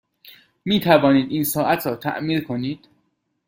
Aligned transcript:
می 0.65 0.79
توانید 0.79 1.31
این 1.31 1.43
ساعت 1.43 1.87
را 1.87 1.95
تعمیر 1.95 2.43
کنید؟ 2.43 2.87